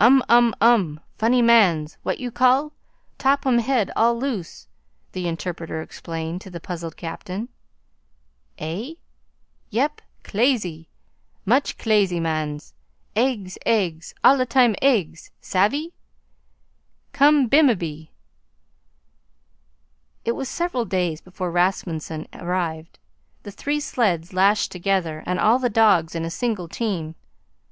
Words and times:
"Um 0.00 0.24
um 0.28 0.52
um 0.60 0.98
funny 1.16 1.42
mans 1.42 1.96
what 2.02 2.18
you 2.18 2.32
call? 2.32 2.72
top 3.18 3.46
um 3.46 3.58
head 3.58 3.92
all 3.94 4.18
loose," 4.18 4.66
the 5.12 5.28
interpreter 5.28 5.80
explained 5.80 6.40
to 6.40 6.50
the 6.50 6.58
puzzled 6.58 6.96
captain. 6.96 7.48
"Eh? 8.58 8.94
Yep, 9.70 10.00
clazy, 10.24 10.88
much 11.44 11.78
clazy 11.78 12.18
mans. 12.20 12.74
Eggs, 13.14 13.56
eggs, 13.64 14.12
all 14.24 14.40
a 14.40 14.44
time 14.46 14.74
eggs 14.82 15.30
savvy? 15.40 15.92
Come 17.12 17.46
bime 17.46 17.78
by." 17.78 18.08
It 20.24 20.32
was 20.32 20.48
several 20.48 20.84
days 20.84 21.20
before 21.20 21.52
Rasmunsen 21.52 22.26
arrived, 22.32 22.98
the 23.44 23.52
three 23.52 23.78
sleds 23.78 24.32
lashed 24.32 24.72
together, 24.72 25.22
and 25.26 25.38
all 25.38 25.60
the 25.60 25.70
dogs 25.70 26.16
in 26.16 26.24
a 26.24 26.28
single 26.28 26.66
team. 26.66 27.14